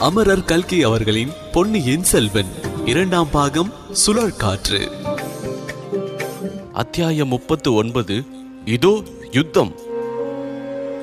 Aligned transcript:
அமரர் 0.00 0.44
கல்கி 0.44 0.82
அவர்களின் 0.82 1.30
பொன்னியின் 1.52 2.02
செல்வன். 2.02 2.46
இரண்டாம் 2.84 3.30
பாகம் 3.30 3.72
சுழற்காற்று 4.06 4.78
அத்தியாயம் 6.72 7.28
முப்பத்து 7.28 7.72
ஒன்பது 7.72 8.24
இதோ 8.64 9.02
யுத்தம். 9.30 9.72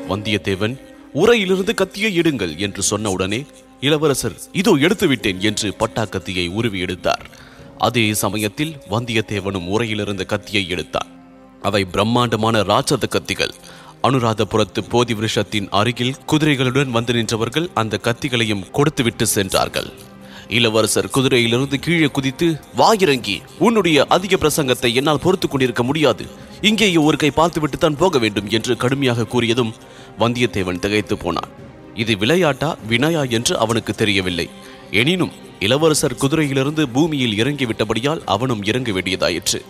வந்தியத்தேவன் 0.10 0.76
உரையிலிருந்து 1.14 1.74
கத்தியை 1.74 2.20
எடுங்கள் 2.20 2.58
என்று 2.58 2.82
சொன்ன 2.82 3.10
உடனே 3.10 3.46
இளவரசர் 3.80 4.42
இதோ 4.52 4.72
எடுத்துவிட்டேன் 4.72 5.38
என்று 5.38 5.76
பட்டாக்கத்தியை 5.80 6.50
உருவி 6.50 6.80
எடுத்தார். 6.80 7.30
அதே 7.78 8.14
சமயத்தில் 8.14 8.76
வந்தியத்தேவனும் 8.90 9.68
உரையிலிருந்து 9.68 10.26
கத்தியை 10.26 10.70
எடுத்தான். 10.70 11.10
அவை 11.62 11.86
பிரம்மாண்டமான 11.86 12.62
ராட்சத 12.62 13.04
கத்திகள். 13.10 13.54
அனுராதபுரத்து 14.06 14.82
போதி 14.90 15.14
விருஷத்தின் 15.14 15.68
அருகில் 15.70 16.16
குதிரைகளுடன் 16.28 16.90
வந்து 16.90 17.14
நின்றவர்கள் 17.14 17.68
அந்த 17.74 18.00
கத்திகளையும் 18.04 18.72
கொடுத்துவிட்டு 18.72 19.28
சென்றார்கள். 19.28 19.90
இளவரசர் 20.48 21.10
குதிரையிலிருந்து 21.14 21.74
கீழே 21.74 22.06
குதித்து 22.06 22.60
வாயிறங்கி 22.78 23.42
உன்னுடைய 23.60 24.06
அதிக 24.10 24.36
பிரசங்கத்தை 24.36 24.94
என்னால் 24.94 25.20
பொறுத்துக் 25.20 25.52
கொண்டிருக்க 25.52 25.84
முடியாது. 25.84 26.26
இங்கேயே 26.62 26.98
ஒரு 26.98 27.18
கை 27.18 27.32
பார்த்துவிட்டு 27.32 27.78
தான் 27.78 27.98
போக 27.98 28.20
வேண்டும் 28.20 28.50
என்று 28.50 28.78
கடுமையாக 28.78 29.22
கூறியதும் 29.22 29.74
வந்தியத்தேவன் 30.20 30.80
திகைத்து 30.80 31.18
போனான். 31.18 31.50
இது 31.94 32.18
விளையாட்டா 32.18 32.78
வினாயா? 32.90 33.30
என்று 33.30 33.58
அவனுக்கு 33.58 33.94
தெரியவில்லை. 33.94 34.50
எனினும் 34.92 35.32
இளவரசர் 35.60 36.20
குதிரையிலிருந்து 36.22 36.86
பூமியில் 36.94 37.44
இறங்கிவிட்டபடியால் 37.44 38.22
அவனும் 38.26 38.64
இறங்க 38.64 38.92
வேண்டியதாயிற்று. 38.92 39.62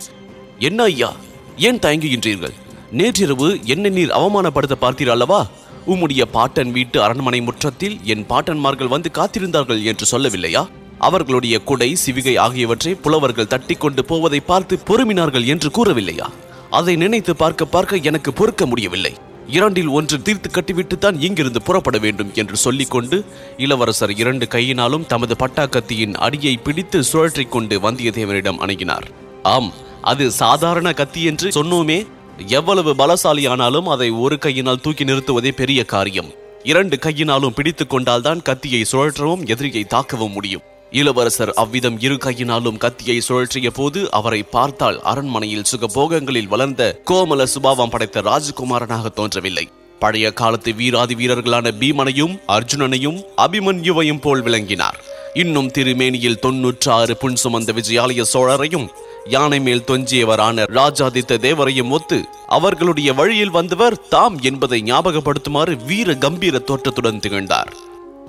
என்ன 0.60 0.84
ஐயா? 0.84 1.16
ஏன் 1.58 1.80
தயங்குகின்றீர்கள்? 1.80 2.56
நேற்றிரவு 2.92 3.60
என்னை 3.66 3.90
நீர் 3.90 4.10
அவமானப்படுத்த 4.10 4.76
பார்த்தீர் 4.82 5.08
அல்லவா? 5.08 5.48
உம்முடைய 5.88 6.22
பாட்டன் 6.22 6.72
வீட்டு 6.72 7.04
அரண்மனை 7.04 7.42
முற்றத்தில் 7.42 7.98
என் 8.04 8.26
பாட்டன்மார்கள் 8.30 8.88
வந்து 8.88 9.12
காத்திருந்தார்கள் 9.14 9.84
என்று 9.84 10.20
சொல்லவில்லையா? 10.20 10.68
அவர்களுடைய 11.00 11.60
குடை 11.60 11.98
சிவிகை 12.06 12.40
ஆகியவற்றை 12.40 12.96
புலவர்கள் 12.96 13.48
தட்டி 13.48 13.74
கொண்டு 13.74 14.06
போவதை 14.06 14.40
பார்த்து 14.40 14.80
பொறுமினார்கள் 14.88 15.46
என்று 15.46 15.70
கூறவில்லையா? 15.70 16.26
அதை 16.70 16.96
நினைத்து 16.96 17.36
பார்க்க 17.36 17.66
பார்க்க 17.66 17.96
எனக்கு 17.96 18.34
பொறுக்க 18.34 18.66
முடியவில்லை. 18.66 19.14
இரண்டில் 19.48 19.88
ஒன்று 19.88 20.22
தீர்த்து 20.22 20.50
கட்டிவிட்டு 20.52 20.98
தான் 20.98 21.22
இங்கிருந்து 21.22 21.62
புறப்பட 21.62 21.98
வேண்டும் 21.98 22.32
என்று 22.34 22.58
சொல்லிக்கொண்டு 22.58 23.26
இளவரசர் 23.58 24.12
இரண்டு 24.12 24.48
கையினாலும் 24.48 25.06
தமது 25.06 25.36
பட்டாக்கத்தியின் 25.40 26.14
அடியை 26.14 26.58
பிடித்து 26.58 27.04
சுழற்றிக் 27.04 27.52
கொண்டு 27.52 27.80
வந்தியத்தேவனிடம் 27.80 28.60
அணுகினார். 28.60 29.04
ஆம் 29.44 29.72
அது 30.02 30.32
சாதாரண 30.32 30.94
கத்தி 30.94 31.24
என்று 31.24 31.50
சொன்னோமே. 31.50 32.06
எவ்வளவு 32.48 32.94
பலசாலியானாலும் 32.94 33.90
அதை 33.90 34.10
ஒரு 34.10 34.38
கையினால் 34.38 34.82
தூக்கி 34.82 35.04
நிறுத்துவதே 35.04 35.52
பெரிய 35.52 35.84
காரியம். 35.84 36.34
இரண்டு 36.64 37.00
கையினாலும் 37.00 37.54
பிடித்து 37.54 37.88
கொண்டால்தான் 37.88 38.42
கத்தியை 38.42 38.86
சுழற்றவும் 38.92 39.48
எதிரியை 39.48 39.86
தாக்கவும் 39.90 40.32
முடியும். 40.32 40.62
இளவரசர் 40.92 41.54
அவ்விதம் 41.54 42.00
இரு 42.00 42.18
கையினாலும் 42.18 42.78
கத்தியை 42.78 43.22
சுழற்றிய 43.28 43.70
போது 43.70 44.12
அவரை 44.12 44.44
பார்த்தால் 44.44 45.02
அரண்மனையில் 45.02 45.64
சுகபோகங்களில் 45.72 46.48
வளர்ந்த 46.48 47.02
கோமல 47.12 47.44
சுபாவம் 47.44 47.90
படைத்த 47.90 48.22
ராஜகுமாரனாக 48.22 49.10
தோன்றவில்லை. 49.10 49.70
பழைய 50.00 50.34
காலத்து 50.34 50.74
வீராதி 50.74 51.16
வீரர்களான 51.16 51.72
பீமனையும் 51.80 52.40
அர்ஜுனனையும் 52.48 53.24
அபிமன்யுவையும் 53.38 54.22
போல் 54.22 54.42
விளங்கினார். 54.42 55.04
இன்னும் 55.34 55.72
திருமேனியில் 55.72 56.40
தொன்னூற்று 56.40 56.92
ஆறு 56.92 57.18
புன் 57.18 57.36
சுமந்த 57.44 57.74
விஜயாலய 57.74 58.24
சோழரையும் 58.34 58.88
யானை 59.30 59.60
மேல் 59.60 59.84
தொஞ்சியவரான 59.88 60.66
ராஜாதித்த 60.70 61.38
தேவரையும் 61.38 61.90
ஒத்து 61.90 62.26
அவர்களுடைய 62.48 63.14
வழியில் 63.14 63.50
வந்தவர் 63.50 64.08
தாம் 64.08 64.42
என்பதை 64.42 64.82
ஞாபகப்படுத்துமாறு 64.82 65.86
வீர 65.86 66.16
கம்பீர 66.16 66.60
தோற்றத்துடன் 66.60 67.20
திகழ்ந்தார். 67.20 67.74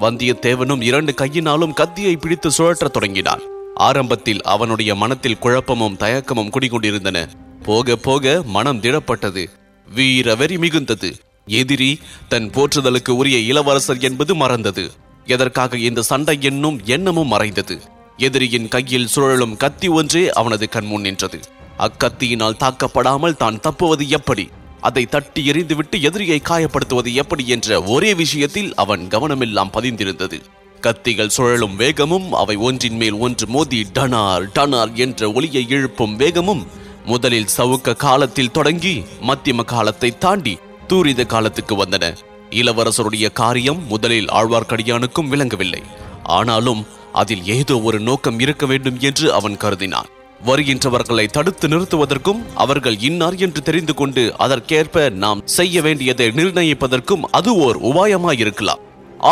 வந்தியத்தேவனும் 0.01 0.83
இரண்டு 0.83 1.15
கையினாலும் 1.15 1.73
கத்தியை 1.73 2.17
பிடித்து 2.17 2.51
சுழற்றத் 2.59 2.91
தொடங்கினான். 2.91 3.41
ஆரம்பத்தில் 3.75 4.43
அவனுடைய 4.43 4.95
மனத்தில் 4.95 5.39
குழப்பமும் 5.39 5.97
தயக்கமும் 5.97 6.51
குடிகொண்டிருந்தன. 6.51 7.29
போக 7.63 7.97
போக 7.97 8.43
மனம் 8.45 8.81
திடப்பட்டது. 8.81 9.47
வீர 9.95 10.35
வெறி 10.35 10.57
மிகுந்தது. 10.57 11.13
எதிரி 11.47 12.01
தன் 12.29 12.51
போற்றுதலுக்கு 12.51 13.11
உரிய 13.11 13.39
இளவரசர் 13.39 13.99
என்பது 13.99 14.35
மறந்தது. 14.35 14.91
எதற்காக 15.27 15.77
இந்த 15.77 16.03
சண்டை 16.03 16.39
என்னும் 16.41 16.81
எண்ணமும் 16.85 17.29
மறைந்தது. 17.29 17.95
எதிரியின் 18.19 18.69
கையில் 18.69 19.07
சுழலும் 19.07 19.57
கத்தி 19.57 19.89
ஒன்றே 19.89 20.31
அவனது 20.31 20.69
கண்முன் 20.69 21.01
நின்றது. 21.01 21.41
அக்கத்தியினால் 21.79 22.57
தாக்கப்படாமல் 22.57 23.37
தான் 23.37 23.61
தப்புவது 23.61 24.09
எப்படி? 24.09 24.49
அதை 24.81 25.07
தட்டி 25.07 25.51
எறிந்துவிட்டு 25.51 26.03
எதிரியை 26.03 26.41
காயப்படுத்துவது 26.45 27.13
எப்படி 27.13 27.49
என்ற 27.49 27.83
ஒரே 27.83 28.15
விஷயத்தில் 28.15 28.75
அவன் 28.75 29.09
கவனமெல்லாம் 29.09 29.73
பதிந்திருந்தது. 29.73 30.41
கத்திகள் 30.81 31.27
சுழலும் 31.27 31.77
வேகமும் 31.77 32.33
அவை 32.33 32.57
ஒன்றின் 32.57 32.97
மேல் 32.97 33.13
ஒன்று 33.13 33.47
மோதி 33.47 33.87
டனார் 33.95 34.47
டனார் 34.55 34.93
என்ற 34.93 35.33
ஒளியை 35.33 35.69
இழுப்பும் 35.69 36.17
வேகமும் 36.17 36.67
முதலில் 37.05 37.49
சவுக்க 37.57 37.97
காலத்தில் 37.97 38.51
தொடங்கி 38.51 39.05
மத்தியம 39.23 39.65
காலத்தை 39.65 40.19
தாண்டி 40.19 40.59
தூரித 40.87 41.25
காலத்துக்கு 41.25 41.85
வந்தன. 41.85 42.17
இளவரசருடைய 42.51 43.33
காரியம் 43.33 43.87
முதலில் 43.87 44.27
ஆழ்வார்க்கடியானுக்கும் 44.27 45.29
விளங்கவில்லை. 45.29 45.83
ஆனாலும் 46.23 46.87
அதில் 47.21 47.45
ஏதோ 47.57 47.75
ஒரு 47.89 47.99
நோக்கம் 48.01 48.39
இருக்க 48.45 48.65
வேண்டும் 48.67 48.99
என்று 49.09 49.27
அவன் 49.39 49.57
கருதினான். 49.63 50.11
வருகின்றவர்களை 50.41 51.25
தடுத்து 51.27 51.67
நிறுத்துவதற்கும் 51.69 52.41
அவர்கள் 52.55 52.97
இன்னார் 53.09 53.37
என்று 53.45 53.61
தெரிந்து 53.69 53.95
கொண்டு 53.95 54.23
அதற்கேற்ப 54.45 55.07
நாம் 55.23 55.45
செய்ய 55.57 55.83
வேண்டியதை 55.83 56.27
நிர்ணயிப்பதற்கும் 56.39 57.25
அது 57.39 57.53
ஓர் 57.67 57.79
உபாயமாயிருக்கலாம். 57.91 58.83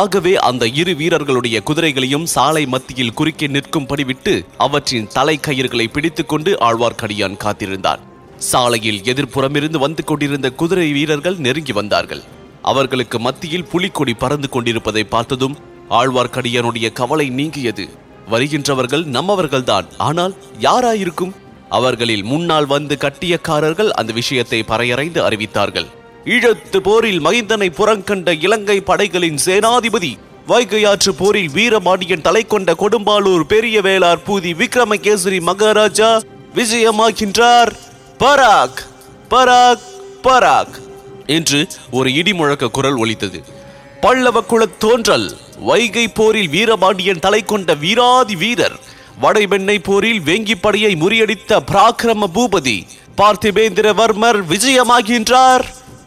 ஆகவே 0.00 0.32
அந்த 0.48 0.64
இரு 0.80 0.92
வீரர்களுடைய 0.94 1.56
குதிரைகளையும் 1.68 2.26
சாலை 2.34 2.62
மத்தியில் 2.66 3.16
குறுக்கே 3.18 3.46
நிற்கும்படி 3.46 4.04
விட்டு 4.04 4.34
அவற்றின் 4.58 5.10
தலை 5.16 5.36
கயிறுகளை 5.46 5.86
பிடித்துக்கொண்டு 5.88 6.52
ஆழ்வார்க்கடியான் 6.68 7.36
காத்திருந்தான் 7.44 8.02
சாலையில் 8.50 9.02
எதிர்ப்புறமிருந்து 9.12 9.78
வந்து 9.84 10.02
கொண்டிருந்த 10.04 10.48
குதிரை 10.60 10.88
வீரர்கள் 10.92 11.38
நெருங்கி 11.46 11.74
வந்தார்கள். 11.80 12.24
அவர்களுக்கு 12.62 13.16
மத்தியில் 13.18 13.68
புலிக்கொடி 13.72 14.14
பறந்து 14.14 14.48
கொண்டிருப்பதை 14.48 15.04
பார்த்ததும் 15.14 15.56
ஆழ்வார்க்கடியனுடைய 15.98 16.92
கவலை 16.92 17.28
நீங்கியது. 17.30 17.84
வருகின்றவர்கள் 18.30 19.04
நம்மவர்கள்தான். 19.06 19.86
ஆனால் 19.98 20.34
யாராயிருக்கும்? 20.60 21.32
அவர்களில் 21.68 22.22
முன்னால் 22.22 22.66
வந்து 22.66 22.96
கட்டியக்காரர்கள் 23.00 23.90
அந்த 23.90 24.12
விஷயத்தை 24.12 24.64
பறையறைந்து 24.68 25.20
அறிவித்தார்கள். 25.28 25.86
ஈழத்து 26.24 26.76
போரில் 26.76 27.20
மைந்தனை 27.24 27.68
புறங்கண்ட 27.70 28.42
இலங்கை 28.42 28.80
படைகளின் 28.80 29.38
சேனாதிபதி 29.44 30.12
வைகையாற்று 30.48 31.12
போரில் 31.18 31.50
வீரமாடியன் 31.54 32.20
தலை 32.20 32.46
கொண்ட 32.46 32.72
கொடும்பாளூர் 32.72 33.42
பெரிய 33.42 33.80
வேளார் 33.80 34.22
பூதி 34.26 34.52
விக்ரமகேசரி 34.54 35.40
மகாராஜா 35.40 36.20
விஜயமாகின்றார். 36.54 37.72
பராக் 38.18 38.80
பராக் 39.30 39.84
பராக் 40.22 40.76
என்று 41.26 41.66
ஒரு 41.90 42.10
இடிமுழக்க 42.10 42.70
குரல் 42.70 42.96
ஒலித்தது. 42.96 43.40
பல்லவ 44.00 44.42
குலத் 44.50 44.76
தோன்றல். 44.78 45.28
வைகை 45.58 46.08
போரில் 46.08 46.48
வீரபாண்டியன் 46.48 47.18
தலை 47.18 47.42
கொண்ட 47.42 47.74
வீராதி 47.74 48.36
வீரர் 48.36 48.80
வடைபெண்ணை 49.22 49.78
போரில் 49.82 50.20
வேங்கி 50.20 50.54
படையை 50.60 50.94
முறியடித்த 50.94 51.58
பராக்கிரம 51.72 52.26
பூபதி 52.34 52.82
பார்த்திபேந்திரவர்மர் 53.16 54.38
விஜயமாகின்றார். 54.48 55.64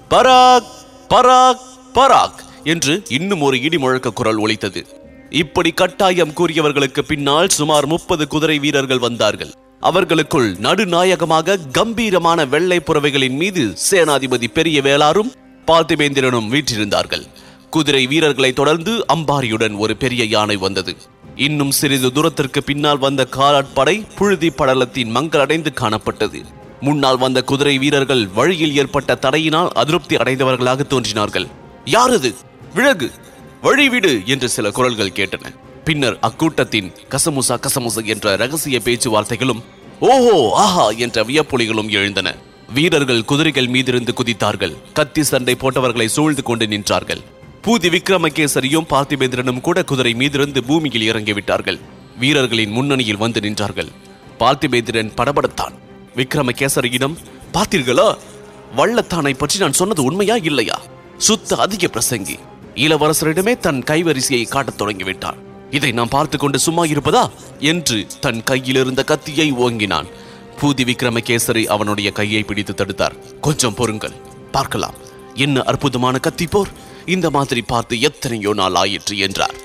பராக் 0.10 0.70
பராக் 1.10 1.64
பராக் 1.94 2.40
என்று 2.64 3.04
இன்னும் 3.10 3.42
ஒரு 3.42 3.62
இடி 3.62 3.78
முழக்க 3.78 4.12
குரல் 4.12 4.38
ஒலித்தது. 4.38 4.88
இப்படி 5.30 5.72
கட்டாயம் 5.72 6.34
கூறியவர்களுக்கு 6.34 7.02
பின்னால் 7.02 7.50
சுமார் 7.50 7.86
முப்பது 7.86 8.28
குதிரை 8.28 8.60
வீரர்கள் 8.60 9.00
வந்தார்கள். 9.00 9.52
அவர்களுக்குள் 9.80 10.56
நடுநாயகமாக 10.60 11.58
கம்பீரமான 11.72 12.46
வெள்ளை 12.46 12.80
புறவைகளின் 12.80 13.36
மீது 13.36 13.76
சேனாதிபதி 13.92 14.48
பெரிய 14.54 14.82
வேளாரும் 14.82 15.32
பார்த்திபேந்திரனும் 15.68 16.48
வீற்றிருந்தார்கள். 16.48 17.28
குதிரை 17.70 18.08
வீரர்களை 18.08 18.54
தொடர்ந்து 18.54 19.06
அம்பாரியுடன் 19.14 19.76
ஒரு 19.78 19.98
பெரிய 19.98 20.24
யானை 20.26 20.56
வந்தது. 20.56 20.96
இன்னும் 21.36 21.72
சிறிது 21.72 22.12
தூரத்திற்கு 22.12 22.64
பின்னால் 22.64 22.98
வந்த 22.98 23.28
காலாட்படை 23.32 24.04
புழுதி 24.16 24.50
படலத்தின் 24.50 25.12
மங்களடைந்து 25.16 25.74
காணப்பட்டது. 25.74 26.40
முன்னால் 26.82 27.18
வந்த 27.18 27.42
குதிரை 27.42 27.78
வீரர்கள் 27.78 28.28
வழியில் 28.28 28.76
ஏற்பட்ட 28.76 29.16
தடையினால் 29.16 29.70
அதிருப்தி 29.70 30.16
அடைந்தவர்களாக 30.16 30.84
தோன்றினார்கள். 30.84 31.48
யாரது? 31.86 32.32
விலகு! 32.74 33.10
வழிவிடு 33.64 34.26
என்று 34.26 34.50
சில 34.50 34.72
குரல்கள் 34.72 35.16
கேட்டன. 35.16 35.46
பின்னர் 35.84 36.20
அக்கூட்டத்தின் 36.22 36.92
கசமுசா 37.10 37.56
கசமுசா 37.60 38.06
என்ற 38.06 38.36
ரகசிய 38.36 38.80
பேச்சுவார்த்தைகளும் 38.86 39.62
ஓஹோ 40.00 40.52
ஆஹா! 40.56 40.90
என்ற 40.90 41.24
வியப்பொலிகளும் 41.24 41.90
எழுந்தன. 41.90 42.36
வீரர்கள் 42.74 43.26
குதிரைகள் 43.26 43.68
மீதிருந்து 43.68 44.12
குதித்தார்கள். 44.12 44.76
கத்தி 44.94 45.24
சண்டை 45.24 45.56
போட்டவர்களை 45.56 46.06
சூழ்ந்து 46.06 46.44
கொண்டு 46.44 46.66
நின்றார்கள். 46.66 47.22
பூதி 47.68 47.98
விக்ரமகேசரியும் 47.98 48.86
பார்த்திபேந்திரனும் 48.90 49.62
கூட 49.62 49.84
குதிரை 49.84 50.14
மீதிருந்து 50.14 50.62
பூமியில் 50.68 51.14
இறங்கிவிட்டார்கள். 51.14 51.80
வீரர்களின் 52.20 52.72
முன்னணியில் 52.72 53.18
வந்து 53.18 53.40
நின்றார்கள். 53.40 53.88
பார்த்திபேந்திரன் 54.40 55.12
படபடத்தான். 55.18 55.74
விக்ரமகேசரியிடம் 56.16 57.16
பார்த்தீர்களா? 57.54 58.18
வள்ளத்தானை 58.78 59.38
பற்றி 59.38 59.60
நான் 59.60 59.74
சொன்னது 59.74 60.04
உண்மையா 60.04 60.36
இல்லையா? 60.36 60.82
சுத்த 61.18 61.56
அதிக 61.56 61.88
பிரசங்கி. 61.88 62.40
இளவரசரிடமே 62.76 63.58
தன் 63.58 63.84
கைவரிசையை 63.88 64.48
காட்டத் 64.48 64.82
தொடங்கிவிட்டான். 64.82 65.38
இதை 65.72 65.92
நாம் 65.92 66.08
பார்த்து 66.08 66.38
கொண்டு 66.38 66.60
சும்மா 66.60 66.84
இருப்பதா? 66.84 67.30
என்று 67.60 68.08
தன் 68.20 68.44
கையில் 68.44 68.76
இருந்த 68.76 69.04
கத்தியை 69.04 69.54
ஓங்கினான். 69.54 70.06
பூதி 70.62 70.84
விக்ரமகேசரி 70.84 71.66
அவனுடைய 71.66 72.12
கையை 72.12 72.44
பிடித்து 72.44 72.74
தடுத்தார். 72.74 73.40
கொஞ்சம் 73.42 73.74
பொறுங்கள். 73.74 74.14
பார்க்கலாம். 74.52 74.94
என்ன 75.34 75.62
அற்புதமான 75.62 76.18
கத்தி 76.18 76.48
போர்? 76.48 76.86
இந்த 77.16 77.28
மாதிரி 77.36 77.62
பார்த்து 77.72 77.96
எத்தனையோ 78.08 78.52
நாள் 78.54 78.78
ஆயிற்று 78.82 79.16
என்றார். 79.28 79.58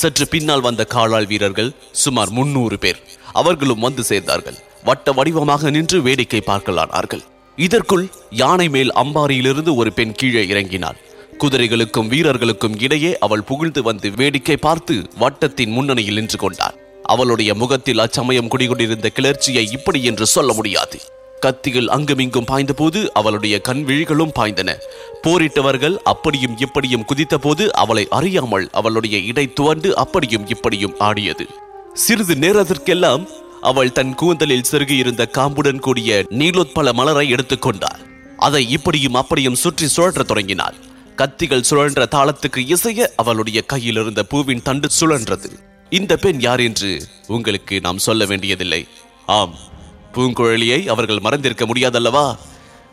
சற்று 0.00 0.24
பின்னால் 0.26 0.64
வந்த 0.66 0.82
காலாள் 0.94 1.28
வீரர்கள் 1.30 1.70
சுமார் 2.02 2.30
முன்னூறு 2.30 2.76
பேர் 2.78 3.00
அவர்களும் 3.32 3.84
வந்து 3.86 4.02
சேர்ந்தார்கள். 4.08 4.58
வட்ட 4.84 5.12
வடிவமாக 5.12 5.70
நின்று 5.70 5.98
வேடிக்கை 6.02 6.40
பார்க்கலானார்கள். 6.46 7.22
இதற்குள் 7.58 8.06
யானை 8.40 8.68
மேல் 8.68 8.92
அம்பாரியிலிருந்து 9.02 9.72
ஒரு 9.74 9.90
பெண் 9.92 10.16
கீழே 10.20 10.42
இறங்கினாள். 10.52 10.98
குதிரைகளுக்கும் 11.38 12.10
வீரர்களுக்கும் 12.12 12.76
இடையே 12.78 13.12
அவள் 13.18 13.46
புகழ்ந்து 13.50 13.80
வந்து 13.82 14.10
வேடிக்கை 14.10 14.56
பார்த்து 14.56 14.94
வட்டத்தின் 15.18 15.74
முன்னணியில் 15.76 16.18
நின்று 16.20 16.38
கொண்டாள். 16.38 16.76
அவளுடைய 17.04 17.50
முகத்தில் 17.54 18.02
அச்சமயம் 18.04 18.50
குடிகொண்டிருந்த 18.52 19.08
கிளர்ச்சியை 19.18 19.64
இப்படி 19.78 20.00
என்று 20.02 20.26
சொல்ல 20.26 20.52
முடியாது. 20.52 20.98
கத்திகள் 21.40 21.86
அங்குமிங்கும் 21.86 22.44
பாய்ந்தபோது 22.44 23.06
அவளுடைய 23.12 23.60
கண் 23.60 23.84
விழிகளும் 23.84 24.32
பாய்ந்தன. 24.38 24.76
போரிட்டவர்கள் 25.22 25.96
அப்படியும் 25.96 26.58
இப்படியும் 26.58 27.04
குதித்தபோது 27.14 27.68
அவளை 27.68 28.06
அறியாமல் 28.10 28.68
அவளுடைய 28.72 29.18
இடை 29.18 29.52
துவண்டு 29.52 29.96
அப்படியும் 29.96 30.46
இப்படியும் 30.46 30.94
ஆடியது. 30.98 31.46
சிறிது 31.94 32.36
நேரத்திற்கெல்லாம் 32.36 33.26
அவள் 33.60 33.92
தன் 33.92 34.14
கூந்தலில் 34.14 34.64
செருகியிருந்த 34.70 35.28
காம்புடன் 35.38 35.78
கூடிய 35.78 36.26
நீலோத்பல 36.30 36.92
மலரை 36.92 37.32
எடுத்துக்கொண்டாள் 37.32 38.34
அதை 38.36 38.70
இப்படியும் 38.70 39.14
அப்படியும் 39.14 39.54
சுற்றி 39.54 39.88
சுழற்றத் 39.96 40.26
தொடங்கினாள். 40.26 40.74
கத்திகள் 41.16 41.64
சுழன்ற 41.70 42.06
தாளத்துக்கு 42.10 42.56
இசைய 42.56 43.06
அவளுடைய 43.16 43.60
கையில் 43.60 43.94
இருந்த 43.94 44.22
பூவின் 44.22 44.62
தண்டு 44.62 44.88
சுழன்றது. 45.00 45.52
இந்த 45.90 46.16
பெண் 46.16 46.40
யார் 46.40 46.60
என்று 46.60 47.02
உங்களுக்கு 47.26 47.80
நாம் 47.80 47.98
சொல்ல 47.98 48.24
வேண்டியதில்லை. 48.24 48.86
ஆம். 49.26 49.74
பூங்குழலியை 50.16 50.86
அவர்கள் 50.86 51.18
மறந்திருக்க 51.18 51.64
முடியாதல்லவா? 51.66 52.36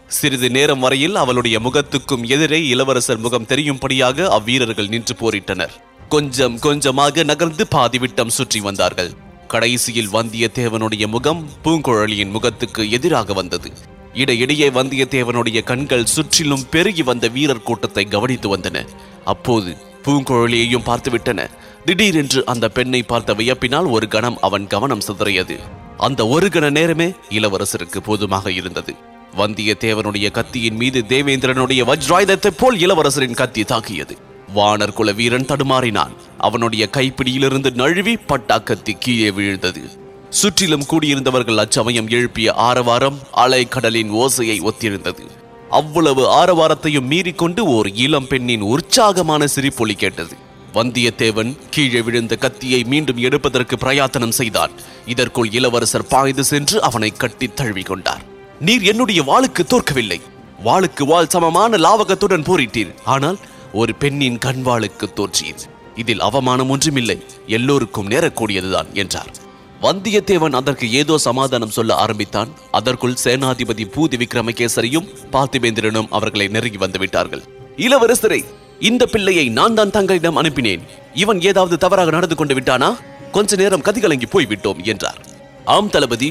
சிறிது 0.07 0.49
நேரம் 0.49 0.79
வரையில் 0.79 1.15
அவளுடைய 1.15 1.59
முகத்துக்கும் 1.59 2.23
எதிரே 2.25 2.67
இளவரசர் 2.67 3.17
முகம் 3.17 3.45
தெரியும்படியாக 3.45 4.27
அவ்வீரர்கள் 4.27 4.89
நின்று 4.89 5.15
போரிட்டனர். 5.19 5.73
கொஞ்சம் 6.09 6.59
கொஞ்சமாக 6.59 7.23
நகர்ந்து 7.23 7.67
பாதிவிட்டம் 7.75 8.27
சுற்றி 8.27 8.59
வந்தார்கள். 8.59 9.11
கடைசியில் 9.47 10.09
வந்தியத்தேவனுடைய 10.09 11.07
முகம் 11.07 11.49
பூங்குழலியின் 11.63 12.31
முகத்துக்கு 12.31 12.89
எதிராக 12.89 13.33
வந்தது. 13.33 13.71
இடையிடையே 14.13 14.69
வந்தியத்தேவனுடைய 14.69 15.63
கண்கள் 15.63 16.05
சுற்றிலும் 16.05 16.65
பெருகி 16.69 17.03
வந்த 17.03 17.27
வீரர் 17.27 17.63
கூட்டத்தை 17.63 18.05
கவனித்து 18.05 18.57
வந்தன. 18.57 18.85
அப்போது 19.23 19.77
பூங்குழலியையும் 20.03 20.85
பார்த்துவிட்டன. 20.85 21.49
திடீரென்று 21.85 22.45
அந்த 22.45 22.69
பெண்ணை 22.69 23.03
பார்த்த 23.03 23.33
வியப்பினால் 23.33 23.89
ஒரு 23.89 24.07
கணம் 24.07 24.37
அவன் 24.41 24.67
கவனம் 24.67 25.05
சிதறியது. 25.07 25.57
அந்த 26.03 26.27
ஒரு 26.27 26.47
கண 26.47 26.71
நேரமே 26.71 27.13
இளவரசருக்கு 27.29 27.99
போதுமாக 28.05 28.47
இருந்தது. 28.47 28.95
வந்தியத்தேவனுடைய 29.37 30.31
கத்தியின் 30.31 30.75
மீது 30.75 31.03
தேவேந்திரனுடைய 31.07 31.83
வஜ்ராயுதத்தைப் 31.83 32.57
போல் 32.57 32.77
இளவரசரின் 32.77 33.35
கத்தி 33.35 33.63
தாக்கியது. 33.63 34.17
வானர் 34.55 34.93
குல 34.93 35.11
வீரன் 35.11 35.45
தடுமாறினான். 35.45 36.11
அவனுடைய 36.37 36.89
கைப்பிடியிலிருந்து 36.91 37.73
நழுவி 37.73 38.15
பட்டாக்கத்தி 38.15 38.97
கீழே 38.99 39.31
விழுந்தது. 39.31 39.81
சுற்றிலும் 40.29 40.83
கூடியிருந்தவர்கள் 40.83 41.55
அச்சமயம் 41.55 42.07
எழுப்பிய 42.07 42.53
ஆரவாரம் 42.53 43.19
அலை 43.31 43.67
கடலின் 43.67 44.11
ஓசையை 44.11 44.59
ஒத்திருந்தது. 44.61 45.27
அவ்வளவு 45.69 46.27
ஆரவாரத்தையும் 46.27 47.09
மீறிக்கொண்டு 47.09 47.59
ஓர் 47.59 47.93
இளம் 47.93 48.27
பெண்ணின் 48.27 48.61
உற்சாகமான 48.61 49.45
சிரிப்பொலி 49.55 49.93
கேட்டது. 49.93 50.35
வந்தியத்தேவன் 50.75 51.51
கீழே 51.73 52.01
விழுந்த 52.01 52.33
கத்தியை 52.35 52.79
மீண்டும் 52.91 53.19
எடுப்பதற்கு 53.27 53.75
பிரயாத்தனம் 53.75 54.35
செய்தான் 54.37 54.71
இதற்குள் 55.05 55.49
இளவரசர் 55.51 56.09
பாய்ந்து 56.13 56.43
சென்று 56.43 56.77
அவனை 56.87 57.09
கட்டி 57.23 57.47
தழுவி 57.59 57.83
கொண்டார் 57.89 58.23
நீர் 58.67 58.83
என்னுடைய 58.91 59.21
வாளுக்கு 59.29 59.63
தோற்கவில்லை. 59.63 60.19
வாளுக்கு 60.65 61.03
வாள் 61.05 61.31
சமமான 61.33 61.77
லாவகத்துடன் 61.77 62.47
போரிட்டீர். 62.49 62.91
ஆனால் 63.13 63.37
ஒரு 63.73 63.93
பெண்ணின் 63.95 64.39
கண்வாளுக்கு 64.45 65.07
தோற்றீர். 65.19 65.63
இதில் 65.95 66.19
அவமானம் 66.19 66.69
ஒன்றுமில்லை. 66.69 67.17
எல்லோருக்கும் 67.57 68.09
நேரக்கூடியதுதான் 68.09 68.91
என்றார். 68.93 69.31
வந்தியத்தேவன் 69.81 70.57
அதற்கு 70.59 70.85
ஏதோ 70.91 71.15
சமாதானம் 71.27 71.75
சொல்ல 71.77 71.93
ஆரம்பித்தான். 71.95 72.51
அதற்குள் 72.71 73.21
சேனாதிபதி 73.23 73.85
பூதி 73.95 74.19
விக்ரமகேசரியும் 74.23 75.09
பார்த்திபேந்திரனும் 75.33 76.11
அவர்களை 76.17 76.47
நெருங்கி 76.47 76.77
வந்து 76.77 76.99
விட்டார்கள் 76.99 77.43
இளவரசரை 77.77 78.41
இந்த 78.89 79.03
பிள்ளையை 79.11 79.43
நான் 79.57 79.75
தான் 79.79 79.93
தங்களிடம் 79.95 80.37
அனுப்பினேன். 80.39 80.81
இவன் 81.23 81.39
ஏதாவது 81.49 81.75
தவறாக 81.83 82.11
நடந்து 82.15 82.35
கொண்டு 82.39 82.53
விட்டானா? 82.57 82.89
கொஞ்ச 83.35 83.55
நேரம் 83.61 83.83
கதிகலங்கி 83.87 84.27
போய்விட்டோம் 84.31 84.79
என்றார். 84.91 85.19
ஆம் 85.75 85.91
தளபதி. 85.93 86.29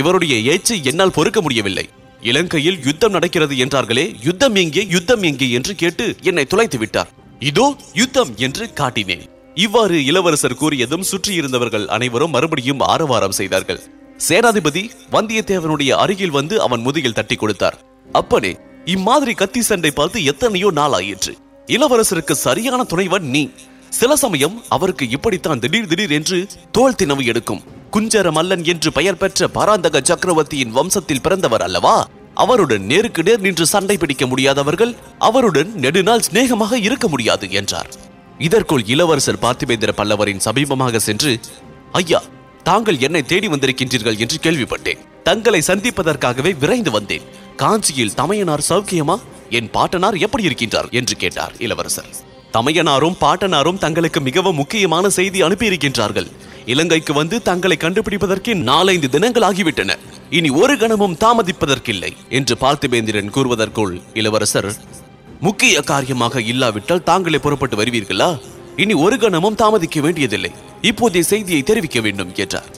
இவருடைய 0.00 0.34
ஏச்சை 0.52 0.78
என்னால் 0.90 1.14
பொறுக்க 1.16 1.40
முடியவில்லை. 1.44 1.84
இலங்கையில் 2.22 2.78
யுத்தம் 2.86 3.14
நடக்கிறது 3.16 3.54
என்றார்களே 3.64 4.04
யுத்தம் 4.26 4.56
எங்கே 4.62 4.82
யுத்தம் 4.94 5.24
எங்கே 5.30 5.48
என்று 5.58 5.72
கேட்டு 5.82 6.06
என்னை 6.30 6.44
துளைத்து 6.52 6.78
விட்டார். 6.82 7.12
இதோ 7.50 7.66
யுத்தம் 8.00 8.32
என்று 8.46 8.64
காட்டினேன். 8.80 9.24
இவ்வாறு 9.56 9.96
இளவரசர் 10.10 10.58
கூறியதும் 10.60 11.06
சுற்றியிருந்தவர்கள் 11.10 11.86
அனைவரும் 11.96 12.34
மறுபடியும் 12.36 12.84
ஆரவாரம் 12.92 13.38
செய்தார்கள். 13.40 13.80
சேனாதிபதி 14.20 14.82
வந்தியத்தேவனுடைய 15.14 15.92
அருகில் 16.02 16.36
வந்து 16.38 16.54
அவன் 16.66 16.84
முதுகில் 16.86 17.18
தட்டி 17.18 17.38
கொடுத்தார். 17.38 17.78
அப்பனே 18.20 18.52
இம்மாதிரி 18.96 19.32
கத்தி 19.40 19.62
சண்டை 19.70 19.90
பார்த்து 19.98 20.18
எத்தனையோ 20.32 20.68
நாள் 20.78 20.94
ஆயிற்று 20.98 21.34
இளவரசருக்கு 21.66 22.32
சரியான 22.32 22.84
துணைவன் 22.84 23.22
நீ. 23.22 23.48
சில 23.88 24.16
சமயம் 24.16 24.62
அவருக்கு 24.68 25.08
இப்படித்தான் 25.08 25.58
திடீர் 25.58 25.86
திடீர் 25.86 26.10
என்று 26.10 26.46
தோல் 26.72 26.94
தினவு 26.94 27.24
எடுக்கும். 27.24 27.62
குஞ்சர 27.90 28.30
மல்லன் 28.30 28.64
என்று 28.64 28.92
பெயர் 28.92 29.16
பெற்ற 29.16 29.48
பராந்தக 29.48 30.00
சக்கரவர்த்தியின் 30.02 30.74
வம்சத்தில் 30.74 31.22
பிறந்தவர் 31.22 31.62
அல்லவா? 31.62 32.08
அவருடன் 32.34 32.82
நேருக்கு 32.82 33.22
நேர் 33.22 33.40
நின்று 33.40 33.66
சண்டை 33.66 33.96
பிடிக்க 33.96 34.26
முடியாதவர்கள் 34.26 34.94
அவருடன் 35.18 35.72
நெடுநாள் 35.74 36.20
சிநேகமாக 36.20 36.78
இருக்க 36.78 37.08
முடியாது 37.08 37.50
என்றார். 37.50 37.90
இதற்குள் 38.38 38.82
இளவரசர் 38.84 39.42
பார்த்திபேந்திர 39.42 39.92
பல்லவரின் 39.96 40.44
சமீபமாக 40.44 40.96
சென்று 40.96 41.40
ஐயா 41.92 42.22
தாங்கள் 42.62 42.98
என்னை 42.98 43.22
தேடி 43.22 43.48
வந்திருக்கின்றீர்கள் 43.48 44.18
என்று 44.18 44.38
கேள்விப்பட்டேன். 44.42 44.98
தங்களை 45.22 45.62
சந்திப்பதற்காகவே 45.66 46.58
விரைந்து 46.58 46.90
வந்தேன். 46.90 47.22
காஞ்சியில் 47.56 48.14
தமையனார் 48.14 48.64
சௌக்கியமா? 48.68 49.18
என் 49.58 49.70
பாட்டனார் 49.70 50.16
எப்படி 50.18 50.42
இருக்கின்றார்? 50.46 50.88
என்று 50.90 51.16
கேட்டார் 51.16 51.54
இளவரசர். 51.58 52.10
தமையனாரும் 52.52 53.16
பாட்டனாரும் 53.20 53.78
தங்களுக்கு 53.78 54.20
மிகவும் 54.20 54.54
முக்கியமான 54.54 55.04
செய்தி 55.08 55.42
அனுப்பியிருக்கின்றார்கள். 55.42 56.28
இலங்கைக்கு 56.66 57.12
வந்து 57.14 57.42
தங்களை 57.42 57.76
கண்டுபிடிப்பதற்கு 57.80 58.54
நாலைந்து 58.54 59.08
தினங்கள் 59.10 59.42
ஆகிவிட்டன 59.42 59.96
இனி 60.30 60.50
ஒரு 60.50 60.74
கணமும் 60.76 61.16
தாமதிப்பதற்கில்லை 61.20 62.12
என்று 62.28 62.56
பார்த்திபேந்திரன் 62.60 63.32
கூறுவதற்குள் 63.36 63.94
இளவரசர் 64.14 64.70
முக்கிய 65.40 65.80
காரியமாக 65.80 66.42
இல்லாவிட்டால் 66.42 67.02
தாங்களே 67.02 67.38
புறப்பட்டு 67.38 67.76
வருவீர்களா? 67.76 68.30
இனி 68.76 68.94
ஒரு 69.04 69.16
கணமும் 69.18 69.54
தாமதிக்க 69.54 70.00
வேண்டியதில்லை. 70.00 70.52
இப்போதைய 70.82 71.24
செய்தியை 71.32 71.62
தெரிவிக்க 71.62 72.00
வேண்டும் 72.00 72.32
என்றார் 72.34 72.70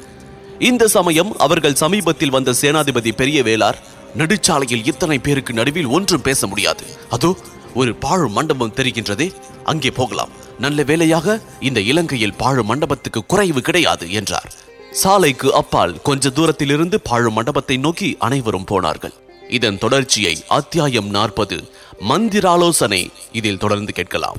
இந்த 0.58 0.84
சமயம் 0.88 1.30
அவர்கள் 1.38 1.80
சமீபத்தில் 1.82 2.34
வந்த 2.37 2.54
சேனாதிபதி 2.60 3.10
பெரிய 3.16 3.38
வேளார் 3.42 3.78
நெடுச்சாலையில் 4.18 4.87
இத்தனை 4.87 5.18
பேருக்கு 5.18 5.52
நடுவில் 5.52 5.87
ஒன்றும் 5.87 6.23
பேச 6.23 6.47
முடியாது. 6.47 6.85
அதோ 7.09 7.37
ஒரு 7.75 7.94
பாழ் 7.94 8.26
மண்டபம் 8.28 8.75
தெரிகின்றதே. 8.76 9.33
அங்கே 9.64 9.90
போகலாம். 9.90 10.35
நல்ல 10.59 10.83
வேலையாக 10.83 11.37
இந்த 11.61 11.80
இலங்கையில் 11.80 12.38
பாழும் 12.42 12.66
மண்டபத்துக்கு 12.66 13.21
குறைவு 13.26 13.61
கிடையாது 13.61 14.12
என்றார். 14.12 14.50
சாலைக்கு 14.90 15.54
அப்பால் 15.54 15.94
கொஞ்ச 16.02 16.30
தூரத்திலிருந்து 16.30 17.00
பாழும் 17.00 17.37
மண்டபத்தை 17.38 17.76
நோக்கி 17.76 18.16
அனைவரும் 18.18 18.64
போனார்கள். 18.64 19.14
இதன் 19.49 19.78
தொடர்ச்சியை 19.78 20.44
அத்தியாயம் 20.49 21.11
நாற்பது 21.11 21.56
மந்திராலோசனை 22.11 23.02
இதில் 23.33 23.59
தொடர்ந்து 23.59 23.92
கேட்கலாம். 23.92 24.38